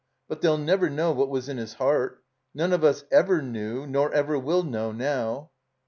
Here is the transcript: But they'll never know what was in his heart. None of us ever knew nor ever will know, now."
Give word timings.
But 0.27 0.41
they'll 0.41 0.57
never 0.57 0.89
know 0.89 1.11
what 1.11 1.29
was 1.29 1.47
in 1.47 1.57
his 1.57 1.75
heart. 1.75 2.23
None 2.55 2.73
of 2.73 2.83
us 2.83 3.03
ever 3.11 3.39
knew 3.39 3.85
nor 3.85 4.11
ever 4.11 4.39
will 4.39 4.63
know, 4.63 4.91
now." 4.91 5.51